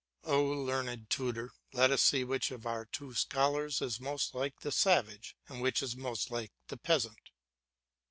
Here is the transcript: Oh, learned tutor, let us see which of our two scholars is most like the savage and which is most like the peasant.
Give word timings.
Oh, 0.23 0.43
learned 0.43 1.11
tutor, 1.11 1.51
let 1.73 1.91
us 1.91 2.01
see 2.01 2.23
which 2.23 2.49
of 2.49 2.65
our 2.65 2.85
two 2.85 3.13
scholars 3.13 3.83
is 3.83 3.99
most 3.99 4.33
like 4.33 4.61
the 4.61 4.71
savage 4.71 5.35
and 5.47 5.61
which 5.61 5.83
is 5.83 5.95
most 5.95 6.31
like 6.31 6.51
the 6.69 6.77
peasant. 6.77 7.29